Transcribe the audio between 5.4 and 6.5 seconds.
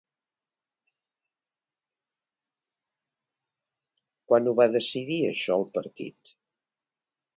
el partit?